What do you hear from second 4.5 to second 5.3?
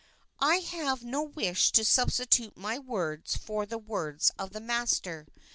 the Master.